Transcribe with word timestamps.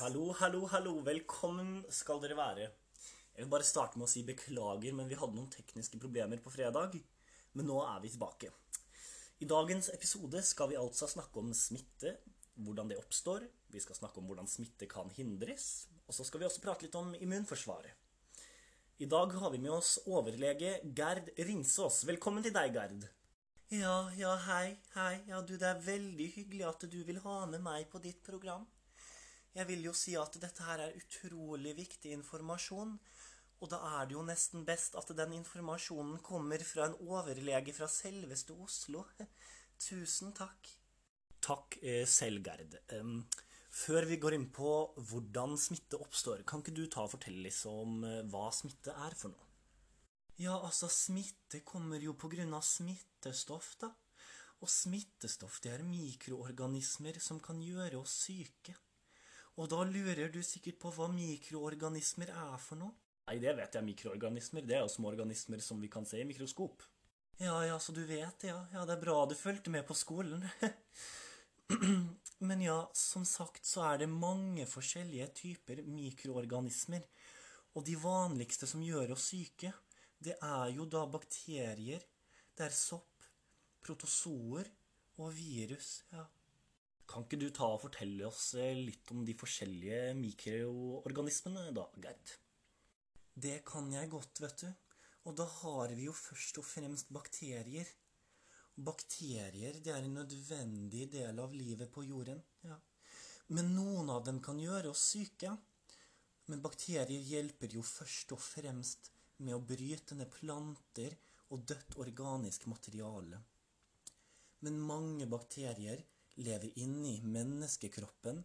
Hallo, 0.00 0.30
hallo, 0.38 0.62
hallo. 0.72 0.92
Velkommen 1.04 1.82
skal 1.92 2.22
dere 2.22 2.36
være. 2.38 2.68
Jeg 3.34 3.42
vil 3.42 3.50
bare 3.52 3.66
starte 3.68 4.00
med 4.00 4.06
å 4.06 4.08
si 4.08 4.22
beklager, 4.24 4.94
men 4.96 5.10
vi 5.10 5.18
hadde 5.20 5.36
noen 5.36 5.50
tekniske 5.52 6.00
problemer 6.00 6.40
på 6.40 6.52
fredag. 6.54 6.96
Men 7.52 7.68
nå 7.68 7.76
er 7.84 7.98
vi 8.00 8.08
tilbake. 8.14 8.48
I 9.44 9.48
dagens 9.50 9.90
episode 9.92 10.40
skal 10.48 10.70
vi 10.70 10.78
altså 10.80 11.04
snakke 11.10 11.42
om 11.42 11.52
smitte, 11.52 12.14
hvordan 12.64 12.88
det 12.88 12.96
oppstår. 13.02 13.44
Vi 13.68 13.84
skal 13.84 14.00
snakke 14.00 14.22
om 14.22 14.32
hvordan 14.32 14.48
smitte 14.48 14.88
kan 14.88 15.12
hindres. 15.18 15.68
Og 16.06 16.16
så 16.16 16.24
skal 16.24 16.40
vi 16.40 16.48
også 16.48 16.64
prate 16.64 16.88
litt 16.88 16.96
om 16.96 17.12
immunforsvaret. 17.20 17.92
I 19.04 19.12
dag 19.18 19.36
har 19.36 19.52
vi 19.52 19.60
med 19.60 19.76
oss 19.82 19.98
overlege 20.08 20.78
Gerd 20.96 21.28
Ringsås. 21.36 22.06
Velkommen 22.08 22.48
til 22.48 22.56
deg, 22.56 22.72
Gerd. 22.72 23.04
Ja, 23.68 24.00
ja, 24.16 24.32
hei, 24.48 24.78
hei. 24.96 25.14
Ja, 25.28 25.44
du, 25.44 25.58
det 25.60 25.74
er 25.74 25.88
veldig 25.92 26.32
hyggelig 26.40 26.70
at 26.72 26.88
du 26.88 27.02
vil 27.04 27.20
ha 27.28 27.42
med 27.52 27.68
meg 27.68 27.92
på 27.92 28.00
ditt 28.00 28.24
program. 28.24 28.64
Jeg 29.56 29.66
vil 29.66 29.82
jo 29.88 29.92
si 29.96 30.14
at 30.18 30.36
dette 30.38 30.62
her 30.62 30.84
er 30.84 30.96
utrolig 30.98 31.74
viktig 31.78 32.12
informasjon, 32.14 32.94
og 33.60 33.70
da 33.72 33.80
er 33.98 34.08
det 34.08 34.14
jo 34.14 34.24
nesten 34.24 34.62
best 34.64 34.94
at 34.96 35.10
den 35.18 35.34
informasjonen 35.40 36.20
kommer 36.24 36.62
fra 36.64 36.86
en 36.86 36.96
overlege 37.02 37.74
fra 37.76 37.88
selveste 37.90 38.54
Oslo. 38.54 39.04
Tusen 39.88 40.32
takk. 40.36 40.70
Takk 41.40 41.76
Selgerd. 41.80 42.08
selv, 42.08 42.44
Gerd. 42.46 42.76
Um, 43.00 43.24
før 43.70 44.06
vi 44.08 44.18
går 44.22 44.36
inn 44.36 44.48
på 44.54 44.70
hvordan 45.10 45.56
smitte 45.58 45.98
oppstår, 46.00 46.44
kan 46.46 46.62
ikke 46.62 46.74
du 46.76 46.84
ta 46.86 47.04
og 47.06 47.14
fortelle 47.14 47.42
litt 47.44 47.60
om 47.70 48.02
eh, 48.04 48.22
hva 48.30 48.48
smitte 48.54 48.94
er 49.06 49.14
for 49.18 49.32
noe? 49.32 49.46
Ja, 50.40 50.56
altså, 50.56 50.88
smitte 50.88 51.60
kommer 51.66 52.00
jo 52.00 52.14
på 52.18 52.30
grunn 52.32 52.54
av 52.56 52.64
smittestoff, 52.64 53.74
da. 53.82 53.90
Og 54.60 54.68
smittestoff, 54.72 55.60
det 55.64 55.74
er 55.74 55.84
mikroorganismer 55.86 57.18
som 57.22 57.40
kan 57.44 57.60
gjøre 57.62 58.00
oss 58.00 58.14
syke. 58.26 58.74
Og 59.58 59.68
da 59.70 59.82
lurer 59.84 60.30
du 60.32 60.40
sikkert 60.46 60.78
på 60.82 60.92
hva 60.94 61.08
mikroorganismer 61.12 62.30
er 62.32 62.56
for 62.62 62.80
noe? 62.80 62.94
Nei, 63.30 63.38
det 63.42 63.52
vet 63.58 63.76
jeg. 63.76 63.86
Mikroorganismer 63.86 64.64
det 64.66 64.78
er 64.78 64.84
jo 64.84 64.92
små 64.92 65.10
organismer 65.12 65.60
som 65.62 65.80
vi 65.82 65.90
kan 65.92 66.06
se 66.08 66.20
i 66.20 66.26
mikroskop. 66.26 66.82
Ja, 67.40 67.56
ja, 67.64 67.78
så 67.80 67.92
du 67.96 68.02
vet 68.04 68.42
det, 68.42 68.50
ja. 68.50 68.60
Ja, 68.72 68.84
det 68.84 68.96
er 68.96 69.04
bra 69.04 69.20
du 69.26 69.36
fulgte 69.38 69.72
med 69.72 69.86
på 69.88 69.94
skolen. 69.96 70.42
Men 72.48 72.64
ja, 72.64 72.78
som 72.96 73.24
sagt 73.28 73.68
så 73.68 73.84
er 73.86 74.02
det 74.02 74.10
mange 74.10 74.66
forskjellige 74.68 75.28
typer 75.42 75.84
mikroorganismer. 75.86 77.06
Og 77.78 77.86
de 77.86 77.94
vanligste 78.00 78.66
som 78.66 78.82
gjør 78.82 79.14
oss 79.14 79.30
syke, 79.30 79.72
det 80.18 80.34
er 80.42 80.74
jo 80.74 80.88
da 80.90 81.04
bakterier, 81.08 82.02
det 82.56 82.66
er 82.66 82.76
sopp, 82.76 83.24
protozoer 83.80 84.68
og 85.20 85.32
virus. 85.36 86.00
ja. 86.12 86.26
Kan 87.20 87.26
ikke 87.28 87.36
du 87.42 87.50
ta 87.52 87.66
og 87.68 87.82
fortelle 87.82 88.24
oss 88.24 88.54
eh, 88.56 88.78
litt 88.80 89.10
om 89.12 89.18
de 89.28 89.34
forskjellige 89.36 90.14
mikroorganismene, 90.16 91.66
da, 91.76 91.82
Gerd? 92.00 92.30
Det 93.36 93.58
kan 93.68 93.90
jeg 93.92 94.08
godt, 94.08 94.40
vet 94.40 94.62
du. 94.62 94.70
Og 95.28 95.34
da 95.36 95.44
har 95.44 95.92
vi 95.92 96.06
jo 96.06 96.14
først 96.16 96.62
og 96.62 96.64
fremst 96.64 97.10
bakterier. 97.12 97.90
Bakterier 98.86 99.76
det 99.84 99.92
er 99.92 100.00
en 100.00 100.16
nødvendig 100.16 101.10
del 101.12 101.42
av 101.44 101.52
livet 101.52 101.92
på 101.92 102.06
jorden. 102.06 102.40
ja. 102.64 102.78
Men 103.52 103.68
noen 103.74 104.08
av 104.14 104.24
dem 104.24 104.40
kan 104.40 104.56
gjøre 104.62 104.94
oss 104.94 105.02
syke. 105.12 105.52
Men 106.48 106.64
bakterier 106.64 107.20
hjelper 107.20 107.76
jo 107.76 107.84
først 107.84 108.32
og 108.32 108.40
fremst 108.40 109.10
med 109.44 109.58
å 109.58 109.60
bryte 109.60 110.16
ned 110.16 110.32
planter 110.32 111.18
og 111.52 111.68
dødt 111.68 112.00
organisk 112.00 112.64
materiale. 112.72 113.42
Men 114.64 114.80
mange 114.80 115.28
bakterier 115.28 116.00
lever 116.44 116.72
inni 116.82 117.18
menneskekroppen 117.24 118.40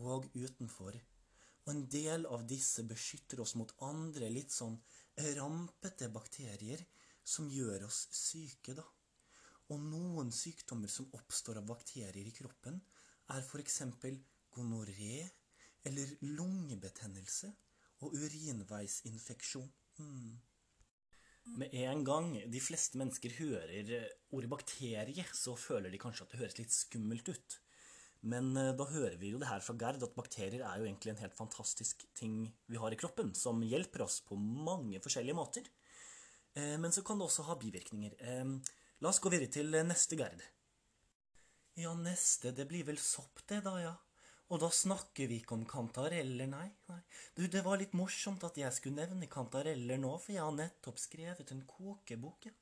og 0.00 0.28
utenfor. 0.34 0.96
Og 1.64 1.70
en 1.72 1.84
del 1.88 2.26
av 2.28 2.44
disse 2.48 2.84
beskytter 2.88 3.40
oss 3.44 3.54
mot 3.56 3.72
andre 3.86 4.28
litt 4.32 4.52
sånn 4.52 4.76
rampete 5.38 6.10
bakterier 6.12 6.82
som 7.24 7.48
gjør 7.48 7.86
oss 7.86 8.04
syke, 8.12 8.74
da. 8.76 8.84
Og 9.72 9.80
noen 9.80 10.32
sykdommer 10.34 10.92
som 10.92 11.08
oppstår 11.16 11.62
av 11.62 11.68
bakterier 11.70 12.26
i 12.28 12.34
kroppen, 12.36 12.80
er 13.32 13.40
f.eks. 13.40 13.80
gonoré 14.52 15.22
eller 15.88 16.10
lungebetennelse 16.20 17.48
og 18.04 18.12
urinveisinfeksjon. 18.12 19.70
Mm. 20.04 20.34
Med 21.44 21.74
en 21.76 22.00
gang 22.06 22.30
de 22.50 22.60
fleste 22.62 22.98
mennesker 22.98 23.34
hører 23.36 24.08
ordet 24.32 24.48
bakterie, 24.50 25.26
så 25.36 25.52
føler 25.60 25.92
de 25.92 26.00
kanskje 26.00 26.24
at 26.24 26.32
det 26.32 26.40
høres 26.40 26.58
litt 26.58 26.72
skummelt 26.72 27.28
ut. 27.28 27.58
Men 28.24 28.54
eh, 28.56 28.72
da 28.76 28.86
hører 28.88 29.18
vi 29.20 29.34
jo 29.34 29.40
det 29.40 29.50
her 29.50 29.60
fra 29.60 29.76
Gerd 29.76 30.02
at 30.06 30.16
bakterier 30.16 30.64
er 30.64 30.80
jo 30.80 30.86
egentlig 30.88 31.12
en 31.12 31.20
helt 31.20 31.36
fantastisk 31.36 32.06
ting 32.16 32.38
vi 32.72 32.80
har 32.80 32.94
i 32.94 32.98
kroppen, 33.00 33.34
som 33.36 33.60
hjelper 33.60 34.06
oss 34.06 34.22
på 34.24 34.38
mange 34.40 35.02
forskjellige 35.04 35.36
måter. 35.36 35.68
Eh, 36.56 36.78
Men 36.80 36.92
så 36.92 37.04
kan 37.04 37.20
det 37.20 37.28
også 37.28 37.44
ha 37.50 37.58
bivirkninger. 37.60 38.16
Eh, 38.18 38.56
La 39.02 39.10
oss 39.10 39.20
gå 39.20 39.28
videre 39.28 39.52
til 39.52 39.74
neste 39.84 40.16
Gerd. 40.16 40.40
Ja, 41.76 41.90
neste, 41.98 42.54
det 42.56 42.64
blir 42.70 42.86
vel 42.86 42.96
sopp, 43.02 43.42
det, 43.50 43.58
da, 43.66 43.74
ja. 43.82 43.94
Og 44.52 44.60
da 44.60 44.68
snakker 44.68 45.30
vi 45.30 45.38
ikke 45.40 45.56
om 45.56 45.64
kantareller, 45.68 46.48
nei. 46.50 46.66
nei. 46.90 46.98
Du, 47.36 47.46
det 47.48 47.62
var 47.64 47.80
litt 47.80 47.94
morsomt 47.96 48.44
at 48.44 48.58
jeg 48.60 48.76
skulle 48.76 49.00
nevne 49.00 49.28
kantareller 49.32 50.00
nå, 50.00 50.12
for 50.20 50.34
jeg 50.34 50.44
har 50.44 50.54
nettopp 50.54 51.00
skrevet 51.00 51.54
en 51.54 51.64
kokebok, 51.68 52.50
ja. 52.50 52.54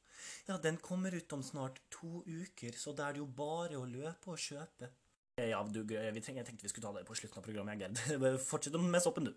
Ja, 0.47 0.59
den 0.63 0.77
kommer 0.79 1.15
ut 1.15 1.33
om 1.35 1.43
snart 1.43 1.81
to 1.91 2.23
uker, 2.27 2.77
så 2.79 2.93
da 2.95 3.09
er 3.09 3.17
det 3.17 3.23
jo 3.25 3.27
bare 3.27 3.81
å 3.81 3.89
løpe 3.89 4.31
og 4.31 4.39
kjøpe. 4.39 4.93
Ja, 5.41 5.63
du, 5.65 5.81
vi 5.83 6.23
trenger, 6.23 6.43
jeg 6.43 6.49
tenkte 6.51 6.69
vi 6.69 6.71
skulle 6.71 6.87
ta 6.87 7.01
det 7.01 7.07
på 7.09 7.17
slutten 7.19 7.41
av 7.41 7.47
programmet, 7.47 7.81
Gerd. 7.81 8.39
Fortsett 8.51 8.77
med 8.79 9.03
soppen, 9.03 9.31
du. 9.31 9.35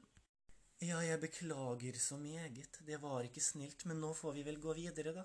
Ja, 0.84 1.00
jeg 1.02 1.22
beklager 1.24 1.98
så 2.04 2.18
meget. 2.20 2.82
Det 2.86 3.00
var 3.02 3.24
ikke 3.24 3.42
snilt, 3.42 3.86
men 3.90 4.02
nå 4.04 4.12
får 4.14 4.36
vi 4.36 4.44
vel 4.46 4.60
gå 4.62 4.76
videre, 4.76 5.16
da. 5.16 5.24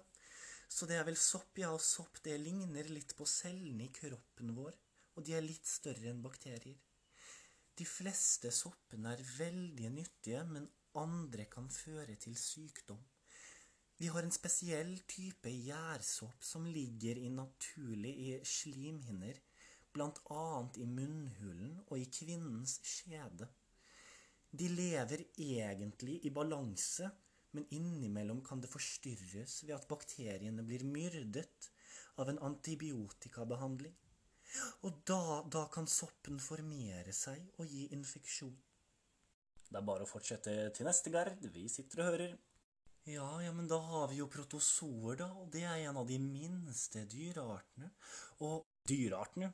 Så 0.70 0.86
det 0.86 1.00
er 1.00 1.08
vel 1.08 1.18
sopp, 1.18 1.58
ja, 1.58 1.72
og 1.74 1.82
sopp 1.82 2.22
det 2.24 2.36
ligner 2.38 2.86
litt 2.94 3.16
på 3.18 3.26
cellene 3.26 3.88
i 3.88 3.92
kroppen 3.92 4.54
vår, 4.54 4.78
og 5.18 5.26
de 5.26 5.34
er 5.34 5.42
litt 5.42 5.66
større 5.66 6.12
enn 6.12 6.22
bakterier. 6.22 6.78
De 7.80 7.86
fleste 7.88 8.50
soppene 8.52 9.14
er 9.16 9.22
veldig 9.38 9.88
nyttige, 9.94 10.42
men 10.44 10.66
andre 11.00 11.46
kan 11.48 11.70
føre 11.72 12.12
til 12.20 12.34
sykdom. 12.36 13.00
Vi 13.96 14.10
har 14.12 14.26
en 14.26 14.34
spesiell 14.36 14.90
type 15.08 15.48
gjærsopp 15.48 16.44
som 16.44 16.66
ligger 16.68 17.16
i 17.16 17.30
naturlig 17.32 18.12
i 18.26 18.34
slimhinner, 18.44 19.40
annet 19.96 20.76
i 20.76 20.84
munnhulen 20.88 21.78
og 21.86 21.96
i 21.96 22.04
kvinnens 22.18 22.76
skjede. 22.84 23.48
De 24.52 24.68
lever 24.68 25.24
egentlig 25.40 26.18
i 26.28 26.34
balanse, 26.36 27.08
men 27.56 27.66
innimellom 27.72 28.44
kan 28.44 28.60
det 28.60 28.70
forstyrres 28.70 29.62
ved 29.64 29.74
at 29.78 29.88
bakteriene 29.88 30.68
blir 30.68 30.84
myrdet 30.84 31.70
av 32.20 32.28
en 32.28 32.44
antibiotikabehandling. 32.50 33.96
Og 34.86 35.02
da, 35.06 35.20
da 35.46 35.66
kan 35.72 35.88
soppen 35.90 36.40
formere 36.42 37.14
seg 37.16 37.44
og 37.58 37.68
gi 37.70 37.86
infeksjon. 37.94 38.56
Det 39.70 39.78
er 39.78 39.86
bare 39.86 40.06
å 40.06 40.10
fortsette 40.10 40.54
til 40.74 40.88
neste 40.88 41.12
gard. 41.14 41.44
Vi 41.54 41.68
sitter 41.70 42.02
og 42.02 42.08
hører. 42.10 42.38
Ja, 43.08 43.28
ja, 43.42 43.52
men 43.56 43.68
da 43.70 43.78
har 43.80 44.10
vi 44.10 44.18
jo 44.18 44.28
protozoer, 44.28 45.16
da, 45.22 45.30
og 45.40 45.48
det 45.54 45.62
er 45.64 45.86
en 45.88 46.00
av 46.02 46.08
de 46.08 46.18
minste 46.20 47.06
dyreartene. 47.08 47.92
Og 48.44 48.66
dyreartene? 48.88 49.52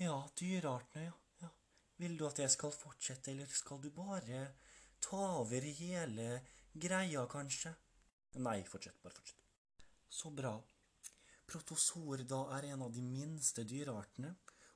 Ja, 0.00 0.16
dyreartene, 0.38 1.08
ja. 1.08 1.16
ja. 1.42 1.50
Vil 2.00 2.16
du 2.16 2.24
at 2.28 2.40
jeg 2.40 2.52
skal 2.54 2.72
fortsette, 2.72 3.34
eller 3.34 3.50
skal 3.52 3.82
du 3.82 3.90
bare 3.94 4.46
ta 5.04 5.20
over 5.42 5.68
hele 5.80 6.30
greia, 6.72 7.26
kanskje? 7.30 7.74
Nei, 8.40 8.60
fortsett. 8.68 8.98
Bare 9.02 9.16
fortsett. 9.18 9.44
Så 10.08 10.30
bra. 10.30 10.56
Protozoer 11.46 12.24
da 12.26 12.40
er 12.56 12.72
en 12.72 12.82
av 12.86 12.94
de 12.94 13.02
minste 13.06 13.64
dyreartene, 13.64 14.32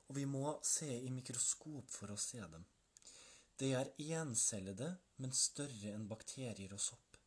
og 0.07 0.15
vi 0.17 0.25
må 0.27 0.57
se 0.65 0.89
i 0.91 1.11
mikroskop 1.11 1.91
for 1.91 2.11
å 2.11 2.19
se 2.19 2.39
dem. 2.53 2.63
De 3.59 3.73
er 3.77 3.91
encellede, 4.17 4.87
men 5.21 5.35
større 5.37 5.91
enn 5.93 6.07
bakterier 6.09 6.71
og 6.73 6.81
sopp. 6.81 7.17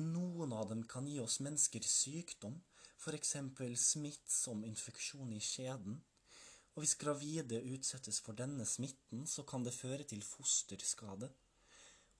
Noen 0.00 0.52
av 0.56 0.68
dem 0.70 0.82
kan 0.88 1.06
gi 1.08 1.18
oss 1.22 1.38
mennesker 1.44 1.84
sykdom, 1.88 2.58
f.eks. 3.02 3.36
smittsom 3.84 4.64
infeksjon 4.68 5.32
i 5.36 5.40
skjeden. 5.42 5.96
Og 6.74 6.84
hvis 6.84 6.94
gravide 7.00 7.60
utsettes 7.74 8.20
for 8.24 8.38
denne 8.38 8.64
smitten, 8.68 9.26
så 9.26 9.44
kan 9.48 9.64
det 9.66 9.74
føre 9.76 10.06
til 10.08 10.22
fosterskade. 10.24 11.28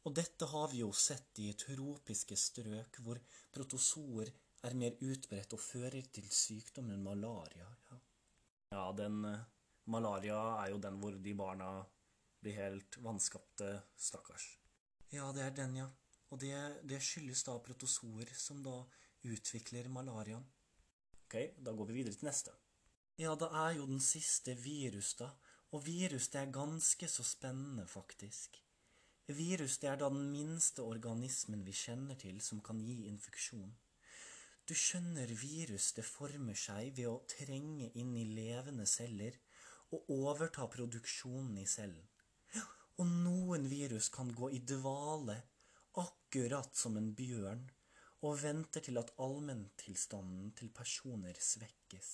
Og 0.04 0.16
dette 0.18 0.48
har 0.50 0.72
vi 0.72 0.82
jo 0.82 0.90
sett 0.92 1.38
i 1.40 1.52
tropiske 1.56 2.36
strøk, 2.36 2.98
hvor 3.04 3.20
protozoer 3.54 4.32
er 4.62 4.78
mer 4.78 4.98
utbredt 5.02 5.54
og 5.56 5.62
fører 5.62 6.06
til 6.14 6.28
sykdommen 6.30 7.02
malaria. 7.02 7.66
Ja, 7.90 7.98
ja 8.76 8.84
den 8.96 9.24
uh, 9.26 9.42
malaria 9.90 10.38
er 10.62 10.72
jo 10.72 10.80
den 10.82 11.00
hvor 11.02 11.18
de 11.26 11.34
barna 11.34 11.70
blir 12.42 12.58
helt 12.58 12.98
vanskapte, 13.02 13.74
stakkars. 13.96 14.48
Ja, 15.12 15.30
det 15.34 15.44
er 15.44 15.54
den, 15.54 15.76
ja. 15.82 15.88
Og 16.32 16.40
det, 16.40 16.54
det 16.88 17.02
skyldes 17.04 17.44
da 17.46 17.58
protozoer 17.62 18.30
som 18.38 18.62
da 18.64 18.80
utvikler 19.28 19.90
malariaen. 19.92 20.44
Ok, 21.26 21.36
da 21.58 21.74
går 21.76 21.90
vi 21.90 22.00
videre 22.00 22.18
til 22.18 22.28
neste. 22.30 22.54
Ja, 23.20 23.34
det 23.38 23.50
er 23.52 23.76
jo 23.76 23.86
den 23.86 24.00
siste 24.00 24.54
virus, 24.58 25.14
da. 25.20 25.30
Og 25.72 25.84
virus 25.86 26.28
det 26.32 26.40
er 26.40 26.52
ganske 26.52 27.08
så 27.08 27.24
spennende, 27.24 27.86
faktisk. 27.86 28.58
Virus 29.32 29.78
det 29.78 29.88
er 29.88 30.00
da 30.00 30.08
den 30.12 30.26
minste 30.32 30.82
organismen 30.82 31.62
vi 31.64 31.72
kjenner 31.76 32.18
til 32.20 32.40
som 32.44 32.60
kan 32.64 32.80
gi 32.82 33.06
infeksjon. 33.08 33.70
Du 34.68 34.74
skjønner, 34.78 35.26
virus 35.34 35.90
det 35.96 36.04
former 36.06 36.58
seg 36.58 36.92
ved 36.94 37.08
å 37.10 37.22
trenge 37.26 37.88
inn 37.98 38.12
i 38.14 38.28
levende 38.30 38.86
celler 38.86 39.38
og 39.92 40.10
overta 40.14 40.68
produksjonen 40.70 41.56
i 41.58 41.66
cellen. 41.66 42.06
Og 43.02 43.08
noen 43.24 43.66
virus 43.66 44.10
kan 44.14 44.30
gå 44.36 44.52
i 44.54 44.60
dvale, 44.62 45.38
akkurat 45.98 46.76
som 46.78 46.96
en 47.00 47.10
bjørn, 47.18 47.64
og 48.22 48.38
venter 48.44 48.84
til 48.86 49.00
at 49.00 49.10
allmenntilstanden 49.24 50.52
til 50.58 50.70
personer 50.70 51.38
svekkes. 51.42 52.12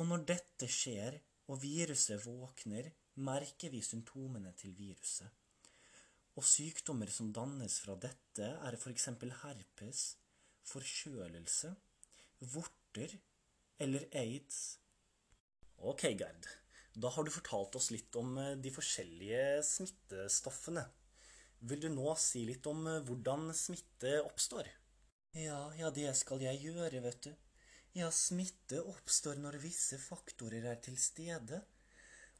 Og 0.00 0.08
når 0.08 0.24
dette 0.32 0.70
skjer, 0.70 1.20
og 1.52 1.60
viruset 1.60 2.24
våkner, 2.24 2.88
merker 3.20 3.68
vi 3.74 3.82
symptomene 3.84 4.54
til 4.56 4.72
viruset. 4.78 5.28
Og 6.40 6.46
sykdommer 6.48 7.12
som 7.12 7.28
dannes 7.36 7.76
fra 7.84 7.98
dette, 8.00 8.48
er 8.48 8.78
f.eks. 8.80 9.10
herpes, 9.42 10.06
forkjølelse, 10.68 11.74
vorter 12.54 13.16
eller 13.82 14.06
aids. 14.16 14.78
Ok, 15.78 16.06
Gerd. 16.14 16.48
Da 16.94 17.10
har 17.10 17.26
du 17.26 17.32
fortalt 17.34 17.74
oss 17.74 17.90
litt 17.90 18.14
om 18.16 18.36
eh, 18.38 18.54
de 18.62 18.70
forskjellige 18.70 19.62
smittestoffene. 19.66 20.84
Vil 21.66 21.80
du 21.82 21.88
nå 21.90 22.12
si 22.20 22.44
litt 22.46 22.66
om 22.70 22.86
eh, 22.86 23.00
hvordan 23.06 23.48
smitte 23.56 24.20
oppstår? 24.22 24.68
Ja, 25.34 25.58
ja, 25.74 25.90
det 25.90 26.12
skal 26.14 26.44
jeg 26.44 26.62
gjøre, 26.62 27.02
vet 27.02 27.26
du. 27.26 27.32
Ja, 27.98 28.10
smitte 28.14 28.80
oppstår 28.86 29.40
når 29.42 29.58
visse 29.62 29.98
faktorer 29.98 30.70
er 30.70 30.78
til 30.82 30.98
stede. 30.98 31.60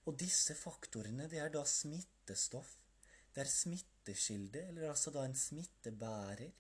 Og 0.07 0.19
disse 0.21 0.55
faktorene, 0.59 1.27
det 1.31 1.41
er 1.43 1.51
da 1.51 1.65
smittestoff. 1.67 2.77
Det 3.35 3.43
er 3.43 3.51
smitteskilde, 3.51 4.69
eller 4.71 4.93
altså 4.93 5.11
da 5.15 5.25
en 5.27 5.35
smittebærer 5.35 6.53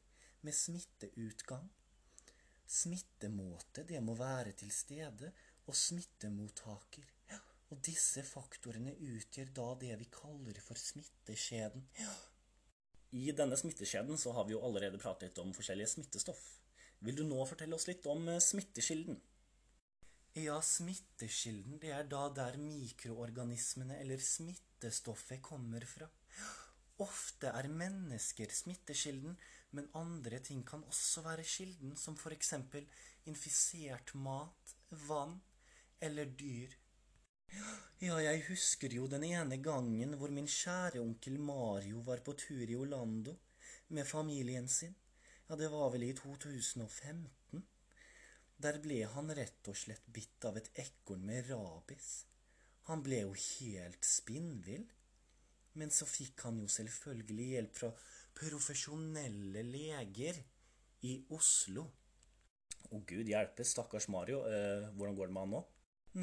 med 0.44 0.56
smitteutgang. 0.56 1.66
Smittemåte, 2.64 3.84
det 3.88 4.00
må 4.02 4.14
være 4.18 4.54
til 4.60 4.72
stede, 4.72 5.32
og 5.66 5.76
smittemottaker. 5.76 7.10
Og 7.72 7.80
disse 7.84 8.22
faktorene 8.28 8.94
utgjør 9.00 9.52
da 9.56 9.68
det 9.80 9.94
vi 9.98 10.08
kaller 10.12 10.60
for 10.62 10.78
smitteskjeden. 10.78 11.86
I 13.14 13.30
denne 13.36 13.56
smitteskjeden 13.56 14.20
så 14.20 14.34
har 14.36 14.46
vi 14.46 14.54
jo 14.54 14.62
allerede 14.66 15.00
pratet 15.00 15.38
om 15.42 15.54
forskjellige 15.56 15.94
smittestoff. 15.96 16.42
Vil 17.04 17.16
du 17.18 17.24
nå 17.26 17.40
fortelle 17.48 17.76
oss 17.76 17.88
litt 17.88 18.06
om 18.10 18.26
smitteskilden? 18.26 19.16
smittekilden? 19.16 19.22
Ja, 20.34 20.56
smitteskilden 20.58 21.78
det 21.78 21.92
er 21.94 22.06
da 22.10 22.24
der 22.34 22.56
mikroorganismene 22.58 24.00
eller 24.02 24.18
smittestoffet 24.18 25.38
kommer 25.46 25.84
fra. 25.86 26.08
Ofte 27.04 27.52
er 27.54 27.68
mennesker 27.70 28.50
smittekilden, 28.50 29.36
men 29.74 29.90
andre 29.98 30.38
ting 30.44 30.62
kan 30.66 30.84
også 30.88 31.24
være 31.26 31.44
kilden, 31.44 31.96
som 31.96 32.16
eksempel 32.32 32.86
infisert 33.30 34.14
mat, 34.14 34.74
vann 35.08 35.40
eller 36.00 36.26
dyr. 36.26 36.74
Ja, 38.02 38.18
jeg 38.20 38.44
husker 38.48 38.92
jo 38.92 39.06
den 39.06 39.24
ene 39.24 39.58
gangen 39.62 40.16
hvor 40.18 40.32
min 40.34 40.48
kjære 40.50 41.00
onkel 41.00 41.38
Mario 41.38 42.02
var 42.06 42.22
på 42.26 42.34
tur 42.38 42.64
i 42.66 42.76
Orlando 42.76 43.36
med 43.88 44.06
familien 44.06 44.68
sin. 44.68 44.94
Ja, 45.48 45.56
det 45.56 45.70
var 45.70 45.90
vel 45.92 46.06
i 46.08 46.12
2015. 46.16 47.62
Der 48.64 48.78
ble 48.82 49.02
han 49.14 49.32
rett 49.36 49.70
og 49.70 49.76
slett 49.76 50.06
bitt 50.16 50.44
av 50.48 50.58
et 50.58 50.70
ekorn 50.80 51.24
med 51.28 51.50
rabies. 51.50 52.24
Han 52.88 53.02
ble 53.04 53.22
jo 53.24 53.32
helt 53.34 54.04
spinnvill. 54.04 54.86
Men 55.74 55.90
så 55.90 56.06
fikk 56.06 56.44
han 56.46 56.60
jo 56.62 56.68
selvfølgelig 56.70 57.46
hjelp 57.50 57.78
fra 57.78 57.90
profesjonelle 58.34 59.62
leger 59.66 60.40
i 61.06 61.18
Oslo. 61.36 61.86
Å, 62.90 63.00
gud 63.08 63.28
hjelpe, 63.30 63.66
stakkars 63.66 64.08
Mario. 64.12 64.42
Eh, 64.48 64.88
hvordan 64.96 65.18
går 65.18 65.30
det 65.30 65.36
med 65.36 65.46
han 65.46 65.54
nå? 65.56 65.62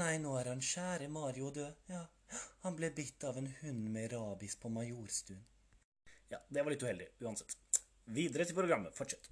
Nei, 0.01 0.13
nå 0.23 0.37
er 0.39 0.51
han 0.53 0.63
kjære 0.63 1.09
Mario 1.11 1.51
død, 1.55 1.85
ja. 1.91 2.05
Han 2.63 2.77
ble 2.77 2.91
bitt 2.95 3.23
av 3.27 3.39
en 3.41 3.49
hund 3.59 3.89
med 3.91 4.13
rabies 4.13 4.55
på 4.59 4.71
Majorstuen. 4.71 5.41
Ja, 6.31 6.39
det 6.47 6.63
var 6.63 6.71
litt 6.71 6.83
uheldig, 6.85 7.09
uansett. 7.25 7.57
Videre 8.15 8.45
til 8.47 8.55
programmet. 8.55 8.95
Fortsett. 8.95 9.27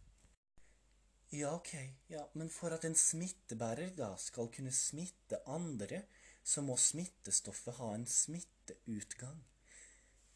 Ja, 1.31 1.53
ok, 1.53 1.71
ja, 2.09 2.25
men 2.33 2.49
for 2.51 2.73
at 2.75 2.83
en 2.87 2.97
smittebærer 2.97 3.93
da 3.95 4.09
skal 4.19 4.49
kunne 4.51 4.73
smitte 4.75 5.39
andre, 5.47 6.01
så 6.43 6.63
må 6.65 6.75
smittestoffet 6.79 7.77
ha 7.77 7.93
en 7.93 8.07
smitteutgang. 8.09 9.39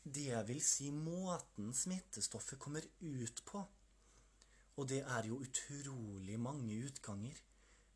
Det 0.04 0.44
vil 0.48 0.60
si 0.64 0.92
måten 0.92 1.72
smittestoffet 1.74 2.60
kommer 2.60 2.86
ut 3.00 3.44
på. 3.48 3.64
Og 4.78 4.88
det 4.90 5.04
er 5.06 5.30
jo 5.30 5.40
utrolig 5.46 6.40
mange 6.42 6.76
utganger 6.90 7.40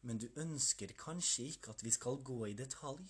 men 0.08 0.20
du 0.22 0.28
ønsker 0.40 0.94
kanskje 1.00 1.50
ikke 1.52 1.74
at 1.74 1.84
vi 1.84 1.92
skal 1.94 2.22
gå 2.26 2.38
i 2.48 2.56
detalj? 2.58 3.04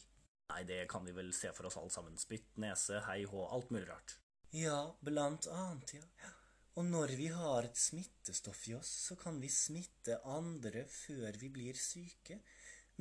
Nei, 0.48 0.64
det 0.66 0.86
kan 0.92 1.06
vi 1.06 1.14
vel 1.16 1.34
se 1.36 1.52
for 1.56 1.68
oss 1.70 1.78
alle 1.80 1.94
sammen. 1.94 2.18
Spytt, 2.20 2.56
nese, 2.64 3.02
hei 3.10 3.22
hå, 3.28 3.44
alt 3.54 3.74
mulig 3.74 3.90
rart. 3.90 4.16
Ja, 4.56 4.80
blant 5.04 5.50
annet, 5.52 5.98
ja. 6.00 6.32
Og 6.78 6.86
når 6.88 7.16
vi 7.20 7.28
har 7.34 7.66
et 7.68 7.78
smittestoff 7.78 8.64
i 8.70 8.76
oss, 8.78 8.90
så 9.10 9.18
kan 9.20 9.40
vi 9.42 9.50
smitte 9.52 10.20
andre 10.30 10.86
før 10.94 11.38
vi 11.42 11.50
blir 11.54 11.78
syke, 11.82 12.40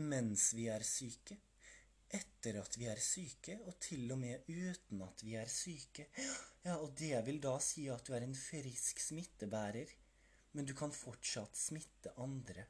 mens 0.01 0.49
vi 0.57 0.67
er 0.73 0.85
syke, 0.85 1.37
etter 2.15 2.61
at 2.61 2.79
vi 2.79 2.87
er 2.91 3.01
syke, 3.03 3.59
og 3.67 3.79
til 3.83 4.11
og 4.15 4.21
med 4.21 4.47
uten 4.49 5.03
at 5.07 5.25
vi 5.27 5.35
er 5.39 5.51
syke. 5.51 6.09
Ja, 6.65 6.77
og 6.77 6.95
det 6.99 7.19
vil 7.27 7.41
da 7.43 7.57
si 7.63 7.89
at 7.93 8.07
du 8.07 8.15
er 8.17 8.27
en 8.27 8.37
frisk 8.39 9.03
smittebærer, 9.03 9.93
men 10.53 10.67
du 10.69 10.75
kan 10.75 10.95
fortsatt 10.95 11.59
smitte 11.59 12.15
andre. 12.23 12.67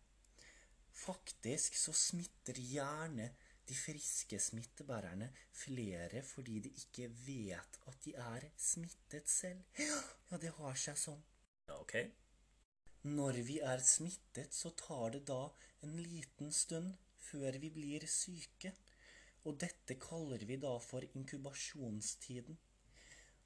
Faktisk 0.96 1.76
så 1.76 1.92
smitter 1.92 2.56
gjerne 2.56 3.28
de 3.68 3.74
friske 3.74 4.38
smittebærerne 4.40 5.28
flere 5.52 6.22
fordi 6.24 6.60
de 6.64 6.70
ikke 6.82 7.08
vet 7.26 7.80
at 7.90 7.98
de 8.04 8.14
er 8.14 8.46
smittet 8.56 9.28
selv. 9.28 9.64
Ja, 10.30 10.38
det 10.40 10.54
har 10.58 10.78
seg 10.80 10.98
sånn. 11.00 11.22
Ok. 11.76 11.96
Når 13.06 13.40
vi 13.46 13.58
er 13.62 13.82
smittet, 13.86 14.54
så 14.54 14.72
tar 14.78 15.12
det 15.14 15.26
da 15.28 15.42
en 15.86 15.98
liten 16.00 16.52
stund 16.54 16.94
før 17.26 17.58
vi 17.62 17.70
blir 17.74 18.06
syke, 18.10 18.72
og 19.46 19.58
dette 19.62 19.96
kaller 20.02 20.42
vi 20.48 20.58
da 20.62 20.72
for 20.82 21.06
inkubasjonstiden. 21.18 22.58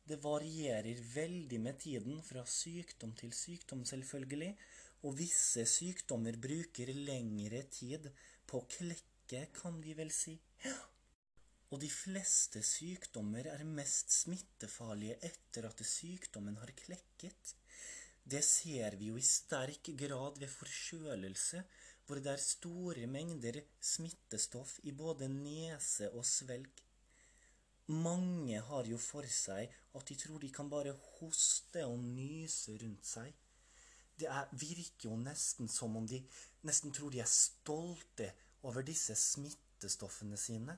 Det 0.09 0.19
varierer 0.25 1.00
veldig 1.14 1.59
med 1.62 1.78
tiden 1.85 2.23
fra 2.26 2.42
sykdom 2.49 3.12
til 3.21 3.35
sykdom, 3.37 3.85
selvfølgelig, 3.87 4.54
og 5.07 5.16
visse 5.21 5.64
sykdommer 5.69 6.37
bruker 6.40 6.90
lengre 6.97 7.62
tid 7.73 8.09
på 8.49 8.62
å 8.62 8.69
klekke, 8.76 9.45
kan 9.54 9.78
vi 9.85 9.95
vel 9.95 10.11
si. 10.12 10.35
Og 11.71 11.78
de 11.85 11.88
fleste 11.92 12.64
sykdommer 12.66 13.47
er 13.52 13.62
mest 13.69 14.11
smittefarlige 14.11 15.21
etter 15.28 15.69
at 15.69 15.85
sykdommen 15.87 16.59
har 16.59 16.73
klekket. 16.80 17.54
Det 18.26 18.42
ser 18.45 18.97
vi 18.99 19.12
jo 19.12 19.21
i 19.21 19.25
sterk 19.25 19.92
grad 20.00 20.40
ved 20.42 20.50
forkjølelse, 20.50 21.62
hvor 22.11 22.19
det 22.19 22.33
er 22.33 22.43
store 22.43 23.07
mengder 23.07 23.61
smittestoff 23.79 24.81
i 24.83 24.90
både 24.90 25.29
nese 25.31 26.09
og 26.11 26.25
svelg. 26.26 26.81
Mange 27.95 28.59
har 28.67 28.88
jo 28.90 28.99
for 28.99 29.26
seg 29.31 29.71
at 29.95 30.11
de 30.11 30.17
tror 30.19 30.43
de 30.43 30.50
kan 30.50 30.67
bare 30.73 30.97
hoste 31.21 31.85
og 31.87 32.00
nyse 32.02 32.75
rundt 32.83 33.07
seg. 33.07 33.31
Det 34.19 34.26
er, 34.26 34.50
virker 34.50 35.07
jo 35.07 35.21
nesten 35.23 35.71
som 35.71 35.95
om 36.00 36.09
de 36.11 36.19
nesten 36.67 36.90
tror 36.90 37.14
de 37.14 37.23
er 37.23 37.31
stolte 37.31 38.33
over 38.67 38.83
disse 38.83 39.14
smittestoffene 39.14 40.38
sine. 40.38 40.75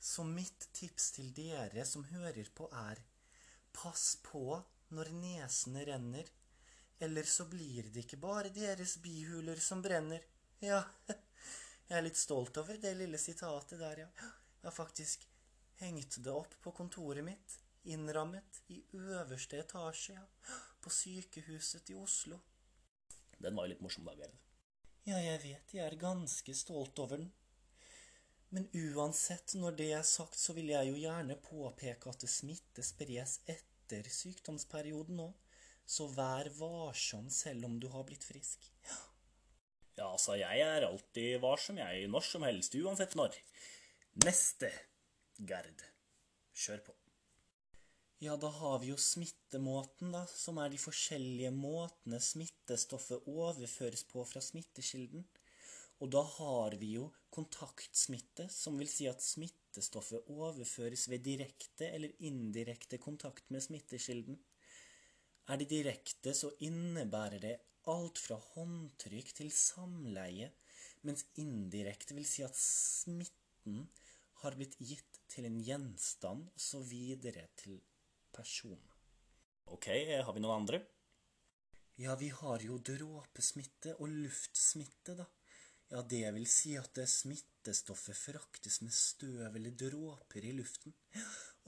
Så 0.00 0.24
mitt 0.24 0.70
tips 0.72 1.10
til 1.18 1.36
dere 1.36 1.84
som 1.84 2.08
hører 2.08 2.48
på, 2.56 2.70
er 2.72 3.04
pass 3.76 4.14
på 4.24 4.56
når 4.88 5.12
nesen 5.20 5.76
renner, 5.84 6.32
eller 6.98 7.26
så 7.28 7.46
blir 7.50 7.90
det 7.92 8.04
ikke 8.04 8.20
bare 8.22 8.52
deres 8.54 8.96
bihuler 9.02 9.60
som 9.60 9.82
brenner. 9.82 10.22
Ja, 10.60 10.82
jeg 11.88 11.98
er 11.98 12.06
litt 12.06 12.20
stolt 12.20 12.56
over 12.62 12.78
det 12.80 12.94
lille 12.98 13.18
sitatet 13.18 13.80
der, 13.80 14.06
ja. 14.06 14.10
Jeg 14.60 14.70
har 14.70 14.76
faktisk 14.76 15.26
hengt 15.82 16.20
det 16.24 16.32
opp 16.32 16.54
på 16.62 16.72
kontoret 16.72 17.24
mitt, 17.26 17.58
innrammet 17.84 18.62
i 18.72 18.78
øverste 18.96 19.58
etasje, 19.60 20.14
ja 20.14 20.62
på 20.84 20.90
sykehuset 20.90 21.90
i 21.90 21.94
Oslo. 21.94 22.40
Den 23.38 23.56
var 23.56 23.64
jo 23.64 23.72
litt 23.72 23.84
morsom, 23.84 24.04
da, 24.04 24.12
Gerd. 24.18 24.36
Ja, 25.08 25.16
jeg 25.20 25.40
vet, 25.40 25.72
jeg 25.72 25.84
er 25.84 25.96
ganske 26.00 26.54
stolt 26.56 27.00
over 27.00 27.20
den. 27.22 27.30
Men 28.54 28.68
uansett, 28.76 29.54
når 29.58 29.78
det 29.80 29.88
er 29.96 30.04
sagt, 30.06 30.36
så 30.38 30.54
vil 30.56 30.68
jeg 30.74 30.90
jo 30.90 30.98
gjerne 31.00 31.38
påpeke 31.46 32.12
at 32.12 32.20
det 32.22 32.30
smitte 32.30 32.84
spres 32.86 33.38
etter 33.50 34.10
sykdomsperioden 34.18 35.24
òg, 35.24 35.32
så 35.86 36.08
vær 36.12 36.50
varsom 36.58 37.28
selv 37.30 37.68
om 37.68 37.78
du 37.80 37.88
har 37.92 38.06
blitt 38.08 38.24
frisk. 38.24 38.70
Ja. 38.88 38.98
ja, 40.00 40.08
altså, 40.10 40.36
jeg 40.40 40.64
er 40.64 40.88
alltid 40.88 41.38
varsom, 41.44 41.80
jeg, 41.82 42.08
når 42.10 42.28
som 42.28 42.46
helst, 42.48 42.76
uansett 42.80 43.16
når. 43.18 43.36
Neste. 44.24 44.72
Gerd. 45.42 45.82
Kjør 46.54 46.84
på. 46.86 46.94
Ja, 48.22 48.36
da 48.40 48.48
har 48.48 48.78
vi 48.80 48.92
jo 48.92 48.96
smittemåten, 49.00 50.12
da, 50.14 50.22
som 50.30 50.60
er 50.62 50.70
de 50.72 50.78
forskjellige 50.80 51.50
måtene 51.52 52.20
smittestoffet 52.22 53.26
overføres 53.28 54.06
på 54.08 54.22
fra 54.28 54.40
smittekilden. 54.40 55.26
Og 56.02 56.10
da 56.14 56.22
har 56.38 56.76
vi 56.78 56.94
jo 56.94 57.08
kontaktsmitte, 57.34 58.46
som 58.50 58.78
vil 58.80 58.88
si 58.90 59.08
at 59.10 59.22
smittestoffet 59.22 60.30
overføres 60.32 61.08
ved 61.10 61.26
direkte 61.26 61.90
eller 61.90 62.14
indirekte 62.24 62.98
kontakt 63.02 63.50
med 63.54 63.66
smittekilden. 63.66 64.38
Er 65.48 65.60
det 65.60 65.68
direkte, 65.68 66.32
så 66.32 66.52
innebærer 66.64 67.40
det 67.42 67.54
alt 67.92 68.20
fra 68.20 68.38
håndtrykk 68.54 69.34
til 69.40 69.50
samleie, 69.52 70.48
mens 71.04 71.26
indirekte 71.40 72.16
vil 72.16 72.24
si 72.28 72.44
at 72.46 72.56
smitten 72.56 73.82
har 74.40 74.56
blitt 74.56 74.78
gitt 74.80 75.20
til 75.28 75.48
en 75.48 75.60
gjenstand, 75.66 76.48
og 76.48 76.60
så 76.60 76.80
videre 76.84 77.44
til 77.60 77.76
person. 78.32 78.80
Ok, 79.72 79.88
har 79.92 80.32
vi 80.32 80.42
noen 80.44 80.62
andre? 80.62 80.80
Ja, 82.00 82.16
vi 82.18 82.30
har 82.34 82.64
jo 82.64 82.80
dråpesmitte 82.82 83.94
og 84.00 84.10
luftsmitte, 84.10 85.14
da. 85.20 85.28
Ja, 85.92 86.00
det 86.02 86.24
vil 86.34 86.48
si 86.50 86.72
at 86.80 86.96
det 86.96 87.04
smittestoffet 87.10 88.16
fraktes 88.18 88.80
med 88.82 88.96
støv 88.96 89.54
eller 89.54 89.76
dråper 89.78 90.48
i 90.48 90.54
luften. 90.56 90.96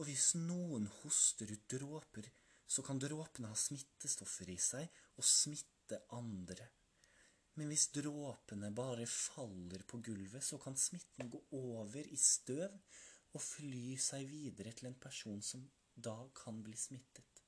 Og 0.00 0.08
hvis 0.08 0.32
noen 0.40 0.88
hoster 1.02 1.52
ut 1.52 1.68
dråper, 1.70 2.26
så 2.66 2.82
kan 2.82 2.98
dråpene 2.98 3.50
ha 3.52 3.58
smittestoffer 3.58 4.50
i 4.50 4.58
seg 4.60 5.00
og 5.16 5.26
smitte 5.26 6.00
andre. 6.16 6.66
Men 7.56 7.70
hvis 7.72 7.88
dråpene 7.94 8.72
bare 8.76 9.06
faller 9.08 9.84
på 9.88 10.02
gulvet, 10.04 10.44
så 10.44 10.58
kan 10.60 10.76
smitten 10.76 11.30
gå 11.32 11.40
over 11.56 12.04
i 12.04 12.18
støv 12.20 12.74
og 13.36 13.42
fly 13.42 13.96
seg 14.00 14.26
videre 14.28 14.74
til 14.76 14.90
en 14.90 14.98
person 15.00 15.40
som 15.44 15.64
da 15.94 16.18
kan 16.36 16.60
bli 16.64 16.76
smittet. 16.76 17.42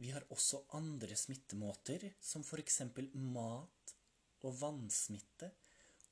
Vi 0.00 0.12
har 0.14 0.24
også 0.32 0.62
andre 0.78 1.16
smittemåter, 1.18 2.06
som 2.20 2.44
f.eks. 2.46 2.80
mat- 3.14 3.96
og 4.40 4.54
vannsmitte 4.56 5.50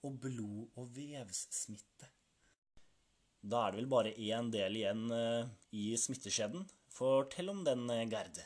og 0.04 0.18
blod- 0.20 0.74
og 0.76 0.90
vevssmitte. 0.92 2.10
Da 3.40 3.62
er 3.64 3.72
det 3.72 3.80
vel 3.80 3.88
bare 3.88 4.12
én 4.18 4.50
del 4.52 4.76
igjen 4.76 5.06
uh, 5.14 5.48
i 5.72 5.94
smitteskjeden. 5.96 6.66
Fortell 6.94 7.52
om 7.52 7.64
den, 7.66 7.84
uh, 7.90 8.04
Gerd. 8.10 8.40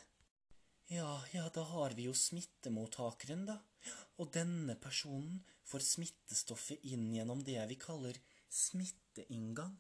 Ja, 0.93 1.25
ja, 1.33 1.47
da 1.55 1.63
har 1.71 1.95
vi 1.97 2.09
jo 2.09 2.15
smittemottakeren, 2.17 3.47
da. 3.49 3.61
Og 4.21 4.33
denne 4.35 4.75
personen 4.77 5.41
får 5.69 5.87
smittestoffet 5.87 6.85
inn 6.93 7.07
gjennom 7.15 7.41
det 7.47 7.61
vi 7.71 7.79
kaller 7.81 8.19
smitteinngang. 8.53 9.79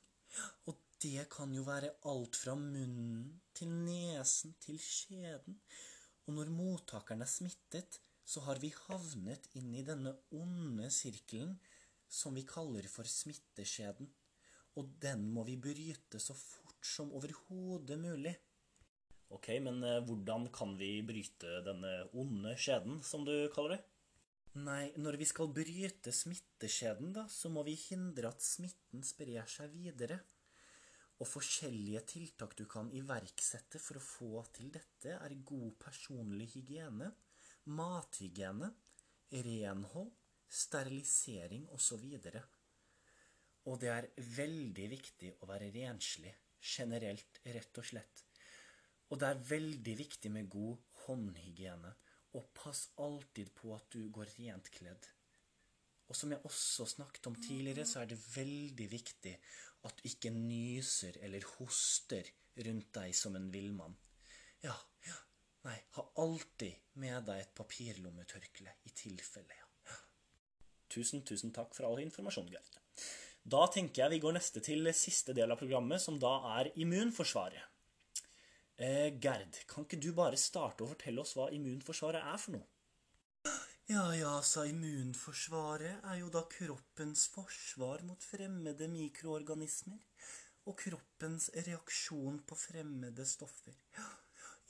Og 0.70 0.78
det 1.02 1.26
kan 1.32 1.52
jo 1.54 1.64
være 1.66 1.90
alt 2.08 2.38
fra 2.38 2.54
munnen 2.56 3.40
til 3.56 3.72
nesen 3.84 4.54
til 4.62 4.78
skjeden. 4.80 5.58
Og 6.26 6.36
når 6.38 6.52
mottakeren 6.54 7.24
er 7.24 7.30
smittet, 7.30 7.98
så 8.24 8.44
har 8.46 8.60
vi 8.62 8.70
havnet 8.86 9.48
inn 9.58 9.72
i 9.74 9.84
denne 9.84 10.14
onde 10.38 10.88
sirkelen 10.94 11.56
som 12.08 12.36
vi 12.38 12.46
kaller 12.48 12.86
for 12.92 13.08
smitteskjeden. 13.08 14.08
Og 14.78 14.94
den 15.02 15.26
må 15.34 15.44
vi 15.48 15.58
bryte 15.60 16.20
så 16.22 16.36
fort 16.38 16.86
som 16.86 17.12
overhodet 17.18 17.98
mulig. 18.00 18.36
Ok, 19.32 19.48
men 19.64 19.80
eh, 19.86 20.02
hvordan 20.04 20.50
kan 20.52 20.74
vi 20.76 20.98
bryte 21.06 21.62
denne 21.64 21.92
onde 22.18 22.52
skjeden, 22.60 23.00
som 23.06 23.24
du 23.24 23.32
kaller 23.54 23.78
det? 23.78 23.82
Nei, 24.60 24.90
når 25.00 25.16
vi 25.16 25.24
skal 25.24 25.48
bryte 25.56 26.12
smitteskjeden, 26.12 27.14
da, 27.16 27.24
så 27.32 27.48
må 27.48 27.62
vi 27.64 27.72
hindre 27.86 28.28
at 28.28 28.44
smitten 28.44 29.00
sprer 29.06 29.46
seg 29.48 29.72
videre. 29.72 30.18
Og 31.22 31.28
forskjellige 31.30 32.02
tiltak 32.10 32.56
du 32.58 32.66
kan 32.68 32.90
iverksette 32.92 33.80
for 33.80 33.96
å 33.96 34.04
få 34.04 34.42
til 34.52 34.68
dette, 34.74 35.14
er 35.16 35.36
god 35.48 35.78
personlig 35.80 36.50
hygiene, 36.56 37.08
mathygiene, 37.72 38.68
renhold, 39.46 40.10
sterilisering 40.52 41.64
osv. 41.72 42.04
Og, 42.18 42.36
og 43.70 43.80
det 43.80 43.92
er 43.94 44.10
veldig 44.36 44.90
viktig 44.92 45.32
å 45.40 45.48
være 45.48 45.70
renslig, 45.78 46.34
generelt, 46.74 47.40
rett 47.56 47.80
og 47.80 47.88
slett. 47.88 48.26
Og 49.12 49.18
det 49.20 49.28
er 49.28 49.42
veldig 49.44 49.94
viktig 49.98 50.30
med 50.32 50.48
god 50.48 50.78
håndhygiene, 51.04 51.90
og 52.32 52.46
pass 52.56 52.86
alltid 53.04 53.50
på 53.58 53.74
at 53.76 53.90
du 53.92 54.06
går 54.08 54.30
rent 54.38 54.70
kledd. 54.72 55.08
Og 56.08 56.16
som 56.16 56.32
jeg 56.32 56.44
også 56.48 56.86
snakket 56.88 57.28
om 57.28 57.36
tidligere, 57.36 57.84
så 57.88 58.02
er 58.02 58.08
det 58.08 58.20
veldig 58.34 58.86
viktig 58.88 59.34
at 59.84 59.98
du 59.98 60.08
ikke 60.08 60.32
nyser 60.32 61.18
eller 61.24 61.44
hoster 61.58 62.28
rundt 62.64 62.88
deg 62.96 63.12
som 63.16 63.36
en 63.36 63.50
villmann. 63.52 63.94
Ja, 64.64 64.74
ja, 65.06 65.18
nei, 65.66 65.76
ha 65.96 66.06
alltid 66.22 66.96
med 67.02 67.28
deg 67.28 67.42
et 67.44 67.54
papirlommetørkle 67.58 68.76
i 68.88 68.94
tilfelle, 68.96 69.58
ja. 69.58 69.68
Tusen, 70.92 71.24
tusen 71.24 71.52
takk 71.56 71.72
for 71.76 71.88
all 71.88 72.00
informasjon, 72.02 72.50
Gerd. 72.52 72.80
Da 73.42 73.64
tenker 73.72 74.04
jeg 74.04 74.12
vi 74.12 74.22
går 74.22 74.36
neste 74.36 74.60
til 74.64 74.88
siste 74.94 75.34
del 75.36 75.52
av 75.52 75.60
programmet, 75.60 76.00
som 76.00 76.18
da 76.20 76.34
er 76.58 76.72
immunforsvaret. 76.84 77.71
Eh, 78.82 79.14
Gerd, 79.22 79.60
kan 79.70 79.84
ikke 79.86 79.98
du 80.02 80.08
bare 80.16 80.38
starte 80.40 80.82
å 80.82 80.88
fortelle 80.90 81.22
oss 81.22 81.36
hva 81.38 81.44
immunforsvaret 81.54 82.24
er 82.26 82.40
for 82.42 82.56
noe? 82.56 82.66
Ja, 83.90 84.08
ja, 84.16 84.32
sa 84.42 84.64
immunforsvaret 84.66 86.02
er 86.08 86.16
jo 86.18 86.30
da 86.34 86.42
kroppens 86.50 87.28
forsvar 87.30 88.02
mot 88.08 88.26
fremmede 88.26 88.88
mikroorganismer 88.90 90.02
og 90.66 90.78
kroppens 90.82 91.48
reaksjon 91.68 92.40
på 92.48 92.58
fremmede 92.58 93.26
stoffer. 93.28 93.78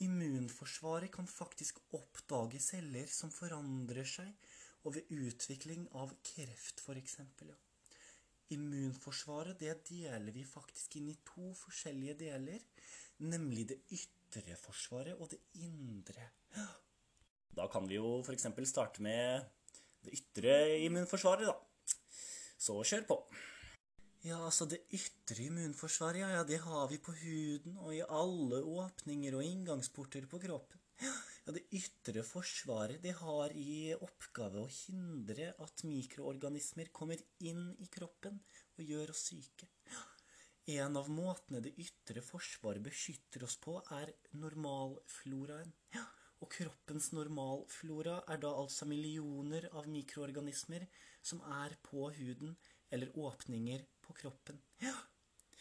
Immunforsvaret 0.05 1.13
kan 1.13 1.29
faktisk 1.29 1.81
oppdage 1.97 2.61
celler 2.61 3.09
som 3.09 3.33
forandrer 3.33 4.09
seg, 4.15 4.29
og 4.83 4.97
ved 4.97 5.13
utvikling 5.15 5.85
av 5.95 6.11
kreft, 6.27 6.81
f.eks. 6.83 7.21
Ja. 7.47 7.57
Immunforsvaret 8.53 9.61
det 9.61 9.77
deler 9.87 10.33
vi 10.35 10.43
faktisk 10.45 10.97
inn 10.99 11.07
i 11.13 11.19
to 11.25 11.53
forskjellige 11.57 12.17
deler, 12.25 12.65
nemlig 13.23 13.67
det 13.71 13.79
ytre 13.95 14.57
forsvaret 14.59 15.19
og 15.19 15.31
det 15.31 15.39
indre. 15.63 16.29
Da 17.53 17.67
kan 17.71 17.87
vi 17.89 17.99
jo 17.99 18.19
f.eks. 18.23 18.47
starte 18.69 19.03
med 19.05 19.43
det 20.03 20.15
ytre 20.17 20.55
immunforsvaret, 20.83 21.47
da. 21.47 21.57
Så 22.57 22.79
kjør 22.87 23.05
på. 23.09 23.17
Ja, 24.23 24.39
altså 24.39 24.65
det 24.71 24.85
ytre 24.95 25.49
immunforsvaret, 25.49 26.21
ja, 26.23 26.29
ja, 26.37 26.43
det 26.47 26.61
har 26.63 26.87
vi 26.87 26.99
på 27.03 27.11
huden 27.19 27.75
og 27.75 27.91
i 27.95 27.99
alle 28.07 28.61
åpninger 28.63 29.35
og 29.35 29.43
inngangsporter 29.43 30.27
på 30.31 30.39
kroppen. 30.45 30.79
Ja, 31.03 31.51
Det 31.51 31.65
ytre 31.75 32.23
forsvaret 32.23 33.01
det 33.03 33.11
har 33.19 33.51
i 33.59 33.91
oppgave 33.93 34.61
å 34.63 34.71
hindre 34.71 35.49
at 35.65 35.83
mikroorganismer 35.83 36.87
kommer 36.95 37.19
inn 37.43 37.73
i 37.83 37.89
kroppen 37.91 38.39
og 38.77 38.93
gjør 38.93 39.11
oss 39.11 39.25
syke. 39.27 39.67
Ja, 39.91 40.05
en 40.65 40.97
av 40.97 41.09
måtene 41.11 41.59
det 41.63 41.73
ytre 41.81 42.21
forsvaret 42.23 42.83
beskytter 42.83 43.43
oss 43.43 43.57
på, 43.59 43.79
er 43.91 44.13
normalfloraen. 44.39 45.73
Ja, 45.95 46.05
og 46.43 46.51
kroppens 46.51 47.11
normalflora 47.15 48.17
er 48.31 48.39
da 48.43 48.51
altså 48.59 48.87
millioner 48.89 49.69
av 49.71 49.87
mikroorganismer 49.91 50.85
som 51.23 51.39
er 51.63 51.75
på 51.85 52.09
huden 52.17 52.55
eller 52.91 53.15
åpninger 53.15 53.83
på 54.03 54.15
kroppen. 54.17 54.59
Ja. 54.83 54.95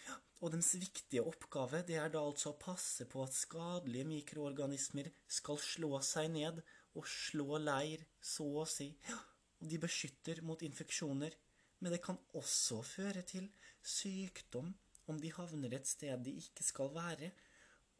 ja. 0.06 0.16
Og 0.42 0.54
dens 0.54 0.72
viktige 0.74 1.22
oppgave 1.22 1.84
det 1.86 2.00
er 2.02 2.10
da 2.10 2.24
altså 2.26 2.50
å 2.52 2.60
passe 2.60 3.06
på 3.10 3.22
at 3.22 3.36
skadelige 3.36 4.08
mikroorganismer 4.10 5.12
skal 5.30 5.60
slå 5.62 6.00
seg 6.06 6.32
ned 6.34 6.58
og 6.98 7.06
slå 7.08 7.62
leir, 7.62 8.02
så 8.20 8.48
å 8.64 8.66
si. 8.68 8.90
Ja. 9.08 9.20
Og 9.62 9.70
de 9.70 9.78
beskytter 9.82 10.42
mot 10.42 10.62
infeksjoner, 10.66 11.34
men 11.78 11.94
det 11.94 12.02
kan 12.02 12.18
også 12.38 12.82
føre 12.86 13.22
til 13.26 13.46
sykdom 13.82 14.74
om 15.12 15.20
de 15.20 15.32
havner 15.32 15.76
et 15.76 15.88
sted 15.88 16.24
de 16.26 16.36
ikke 16.42 16.64
skal 16.66 16.92
være, 16.94 17.32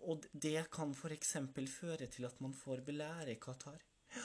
og 0.02 0.24
det 0.32 0.64
kan 0.74 0.94
f.eks. 0.96 1.36
føre 1.70 2.08
til 2.10 2.26
at 2.26 2.40
man 2.42 2.54
får 2.56 2.82
blærekatarr. 2.88 3.82
Ja. 4.16 4.24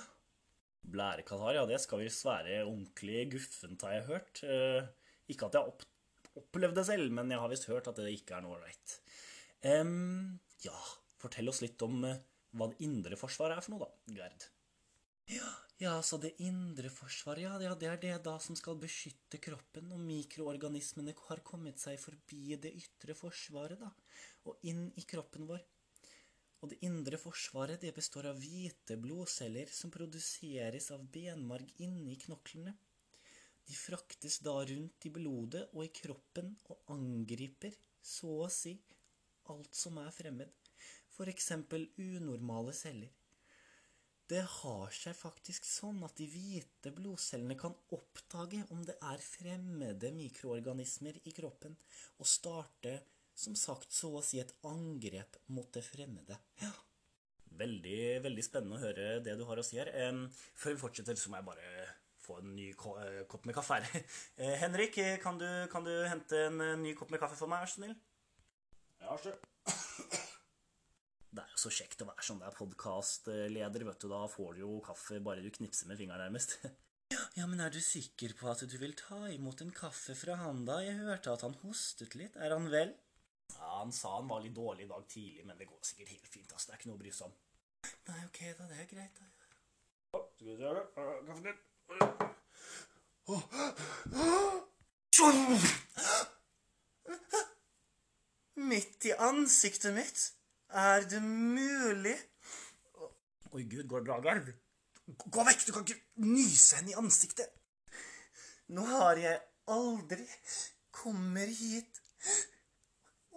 Blærekatarr, 0.88 1.60
ja, 1.60 1.66
det 1.70 1.82
skal 1.84 2.02
visst 2.02 2.26
være 2.26 2.64
ordentlig 2.64 3.28
guffent, 3.34 3.84
har 3.86 4.00
jeg 4.00 4.08
hørt. 4.08 4.42
Eh, 4.44 4.88
ikke 5.28 5.50
at 5.50 5.58
jeg 5.58 5.62
har 5.62 5.74
opp 5.76 5.86
opplevd 6.38 6.78
det 6.78 6.86
selv, 6.86 7.14
men 7.18 7.32
jeg 7.34 7.42
har 7.42 7.50
visst 7.50 7.66
hørt 7.66 7.88
at 7.90 7.98
det 7.98 8.12
ikke 8.14 8.38
er 8.38 8.44
noe 8.46 8.60
ålreit. 8.60 8.98
Um, 9.66 10.38
ja, 10.62 10.76
fortell 11.18 11.50
oss 11.50 11.64
litt 11.64 11.82
om 11.82 12.04
uh, 12.06 12.20
hva 12.54 12.68
det 12.70 12.86
indre 12.86 13.18
forsvaret 13.18 13.58
er 13.58 13.66
for 13.66 13.74
noe, 13.74 13.88
da, 13.88 14.20
Gerd. 14.20 14.46
Ja, 15.34 15.50
ja, 15.82 15.94
så 16.02 16.18
det 16.18 16.34
indre 16.42 16.90
forsvaret, 16.90 17.44
ja, 17.46 17.58
ja, 17.62 17.76
det 17.78 17.90
er 17.92 18.00
det 18.02 18.14
da 18.26 18.38
som 18.42 18.58
skal 18.58 18.80
beskytte 18.82 19.38
kroppen, 19.42 19.92
og 19.94 20.02
mikroorganismene 20.02 21.14
har 21.28 21.44
kommet 21.46 21.82
seg 21.82 22.00
forbi 22.02 22.58
det 22.58 22.74
ytre 22.80 23.14
forsvaret, 23.18 23.80
da 23.82 23.92
og 24.48 24.68
inn 24.72 24.88
i 24.96 25.04
kroppen 25.08 25.48
vår. 25.50 25.64
Og 26.64 26.72
det 26.72 26.80
indre 26.88 27.20
forsvaret 27.22 27.82
det 27.84 27.94
består 27.94 28.32
av 28.32 28.40
hvite 28.42 28.98
blodceller 29.02 29.70
som 29.74 29.94
produseres 29.94 30.90
av 30.96 31.04
benmarg 31.14 31.70
inni 31.86 32.18
knoklene. 32.24 32.74
De 33.68 33.76
fraktes 33.76 34.40
da 34.46 34.56
rundt 34.66 35.06
i 35.06 35.12
blodet 35.14 35.68
og 35.74 35.84
i 35.86 35.92
kroppen 35.94 36.54
og 36.72 36.94
angriper 36.96 37.76
så 38.02 38.32
å 38.46 38.50
si 38.52 38.74
alt 39.52 39.76
som 39.76 40.00
er 40.02 40.10
fremmed, 40.16 40.50
for 41.14 41.30
eksempel 41.32 41.86
unormale 42.00 42.74
celler. 42.76 43.12
Det 44.28 44.42
har 44.44 44.92
seg 44.92 45.16
faktisk 45.16 45.64
sånn 45.64 46.02
at 46.04 46.18
de 46.20 46.26
hvite 46.28 46.92
blodcellene 46.96 47.56
kan 47.60 47.76
oppdage 47.96 48.66
om 48.76 48.82
det 48.88 48.98
er 49.00 49.22
fremmede 49.24 50.12
mikroorganismer 50.16 51.22
i 51.24 51.32
kroppen, 51.36 51.78
og 52.20 52.28
starte, 52.28 52.98
som 53.38 53.56
sagt, 53.56 53.94
så 53.96 54.12
å 54.18 54.24
si 54.26 54.42
et 54.44 54.52
angrep 54.68 55.40
mot 55.56 55.70
det 55.72 55.86
fremmede. 55.86 56.36
Ja. 56.60 56.74
Veldig, 57.58 58.02
veldig 58.26 58.44
spennende 58.46 58.76
å 58.76 58.84
høre 58.84 59.08
det 59.24 59.38
du 59.40 59.46
har 59.48 59.58
å 59.58 59.66
si 59.66 59.80
her. 59.80 59.94
før 60.60 60.76
vi 60.76 60.82
fortsetter, 60.84 61.16
så 61.16 61.32
må 61.32 61.40
jeg 61.40 61.48
bare 61.48 61.88
få 62.28 62.42
en 62.42 62.56
ny 62.58 62.68
eh, 62.74 63.22
kopp 63.32 63.48
med 63.48 63.56
kaffe 63.56 63.80
her. 63.80 64.08
Eh, 64.44 64.58
Henrik, 64.60 65.00
kan 65.24 65.40
du, 65.40 65.48
kan 65.72 65.88
du 65.88 65.94
hente 66.06 66.48
en 66.50 66.60
eh, 66.62 66.76
ny 66.84 66.94
kopp 67.00 67.14
med 67.14 67.24
kaffe 67.24 67.40
for 67.40 67.48
meg, 67.48 67.64
vær 67.64 67.72
så 67.72 67.80
snill? 67.80 67.96
Ja, 69.02 69.16
sjø. 69.24 69.32
Det 71.38 71.44
er 71.46 71.52
jo 71.54 71.60
så 71.62 71.70
kjekt 71.70 72.00
å 72.02 72.08
være 72.10 72.24
sånn 72.26 72.40
der 72.42 72.54
podkastleder, 72.58 73.84
vet 73.86 74.02
du. 74.02 74.08
Da 74.10 74.24
får 74.34 74.56
du 74.58 74.62
jo 74.64 74.70
kaffe 74.82 75.20
bare 75.22 75.44
du 75.46 75.52
knipser 75.54 75.86
med 75.92 76.00
fingeren, 76.02 76.24
nærmest. 76.26 76.58
Ja, 77.38 77.46
men 77.48 77.62
er 77.64 77.70
du 77.72 77.78
sikker 77.80 78.34
på 78.36 78.50
at 78.52 78.64
du 78.68 78.74
vil 78.82 78.92
ta 78.98 79.30
imot 79.32 79.62
en 79.64 79.70
kaffe 79.72 80.16
fra 80.18 80.34
han, 80.42 80.66
da? 80.68 80.80
Jeg 80.84 80.98
hørte 81.00 81.32
at 81.32 81.44
han 81.46 81.54
hostet 81.62 82.18
litt. 82.20 82.34
Er 82.36 82.52
han 82.52 82.66
vel? 82.74 82.90
Ja, 83.54 83.78
Han 83.78 83.94
sa 83.96 84.16
han 84.18 84.28
var 84.28 84.42
litt 84.44 84.58
dårlig 84.58 84.88
i 84.88 84.90
dag 84.90 85.06
tidlig, 85.14 85.46
men 85.48 85.56
det 85.62 85.70
går 85.70 85.80
sikkert 85.86 86.10
helt 86.16 86.28
fint. 86.34 86.52
altså. 86.52 86.68
Det 86.68 86.74
er 86.74 86.80
ikke 86.82 86.90
noe 86.90 86.98
å 86.98 87.04
bry 87.06 87.14
seg 87.16 87.30
om. 87.30 87.36
Nei, 88.10 88.20
ok, 88.26 88.40
da. 88.58 88.68
Det 88.74 88.78
er 88.82 88.90
greit, 88.92 89.22
da. 89.22 89.26
Skal 90.34 90.50
vi 90.50 90.58
se 90.58 90.66
her. 90.68 90.84
Kaffen 91.30 91.46
din. 91.48 91.60
Midt 98.68 99.06
i 99.06 99.14
ansiktet 99.30 99.94
mitt? 99.96 100.32
Er 100.70 101.06
det 101.08 101.22
mulig? 101.24 102.16
Oi, 103.52 103.64
gud, 103.64 103.88
går 103.88 104.04
det 104.04 104.08
bra, 104.10 104.20
Garv? 104.20 104.50
Gå 105.08 105.44
vekk! 105.48 105.64
Du 105.68 105.72
kan 105.72 105.86
ikke 105.88 106.26
nyse 106.28 106.80
henne 106.82 106.92
i 106.92 106.98
ansiktet. 107.00 107.48
Nå 108.76 108.84
har 108.90 109.20
jeg 109.22 109.40
aldri 109.72 110.26
kommer 110.92 111.48
hit 111.48 112.02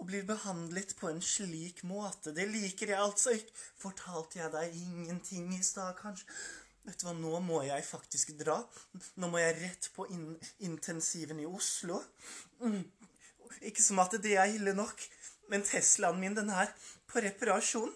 og 0.01 0.09
blir 0.09 0.25
behandlet 0.27 0.97
på 0.99 1.11
en 1.11 1.21
slik 1.23 1.85
måte. 1.87 2.33
Det 2.35 2.49
liker 2.51 2.95
jeg 2.95 2.99
altså 2.99 3.37
ikke. 3.37 3.55
Fortalte 3.79 4.41
jeg 4.41 4.51
deg 4.57 4.75
ingenting 4.81 5.53
i 5.55 5.63
stad, 5.63 5.95
kanskje? 6.01 6.27
Vet 6.89 7.03
du 7.03 7.07
hva, 7.07 7.15
nå 7.15 7.39
må 7.45 7.61
jeg 7.67 7.85
faktisk 7.85 8.33
dra. 8.41 8.57
Nå 9.21 9.29
må 9.31 9.39
jeg 9.39 9.59
rett 9.61 9.91
på 9.95 10.09
in 10.11 10.33
intensiven 10.65 11.43
i 11.43 11.47
Oslo. 11.47 12.01
Mm. 12.65 12.83
Ikke 13.69 13.85
som 13.85 14.01
at 14.01 14.17
det 14.25 14.39
er 14.41 14.51
ille 14.57 14.73
nok, 14.75 15.05
men 15.53 15.67
Teslaen 15.67 16.19
min, 16.23 16.35
den 16.35 16.51
er 16.55 16.73
på 17.11 17.23
reparasjon, 17.25 17.93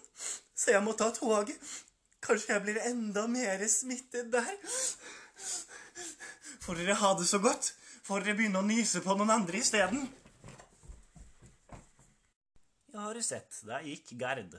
så 0.55 0.75
jeg 0.75 0.83
må 0.85 0.95
ta 0.99 1.11
toget. 1.15 1.59
Kanskje 2.25 2.55
jeg 2.55 2.65
blir 2.65 2.83
enda 2.89 3.27
mer 3.29 3.63
smittet 3.69 4.31
der. 4.33 4.53
Får 6.65 6.81
dere 6.81 6.97
ha 7.01 7.15
det 7.19 7.27
så 7.29 7.41
godt? 7.45 7.75
Får 8.05 8.25
dere 8.25 8.37
begynne 8.39 8.61
å 8.61 8.67
nyse 8.67 9.03
på 9.05 9.17
noen 9.17 9.33
andre 9.35 9.61
isteden? 9.61 10.07
Ja, 12.95 13.09
har 13.09 13.19
du 13.19 13.23
sett. 13.27 13.61
Der 13.67 13.85
gikk 13.85 14.15
Gerd. 14.21 14.57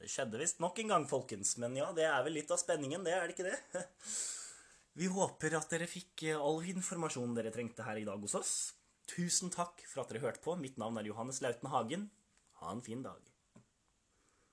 Det 0.00 0.08
skjedde 0.08 0.40
visst 0.40 0.62
nok 0.64 0.78
en 0.80 0.94
gang, 0.94 1.06
folkens. 1.06 1.56
Men 1.60 1.76
ja, 1.76 1.90
det 1.94 2.06
er 2.08 2.22
vel 2.24 2.38
litt 2.38 2.50
av 2.50 2.58
spenningen, 2.62 3.04
det, 3.04 3.14
er 3.14 3.28
det 3.28 3.36
ikke 3.36 3.50
det? 3.50 3.84
Vi 4.98 5.10
håper 5.12 5.54
at 5.58 5.70
dere 5.70 5.86
fikk 5.90 6.24
all 6.34 6.62
informasjonen 6.72 7.36
dere 7.36 7.52
trengte 7.54 7.84
her 7.86 8.00
i 8.00 8.06
dag 8.08 8.18
hos 8.24 8.34
oss. 8.38 8.54
Tusen 9.10 9.52
takk 9.52 9.82
for 9.90 10.02
at 10.02 10.10
dere 10.10 10.24
hørte 10.24 10.42
på. 10.42 10.56
Mitt 10.58 10.80
navn 10.80 10.98
er 10.98 11.10
Johannes 11.10 11.42
Lauten 11.44 11.70
Hagen. 11.70 12.08
Ha 12.62 12.72
en 12.72 12.82
fin 12.84 13.04
dag. 13.04 13.20